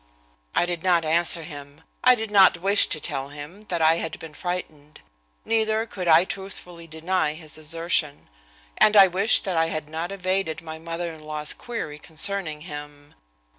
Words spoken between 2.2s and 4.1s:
not wish to tell him that I